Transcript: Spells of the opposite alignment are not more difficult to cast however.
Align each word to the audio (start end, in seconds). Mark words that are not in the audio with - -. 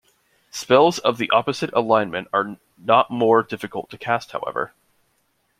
Spells 0.49 0.97
of 0.97 1.19
the 1.19 1.29
opposite 1.29 1.71
alignment 1.73 2.27
are 2.33 2.57
not 2.75 3.11
more 3.11 3.43
difficult 3.43 3.91
to 3.91 3.99
cast 3.99 4.31
however. 4.31 4.73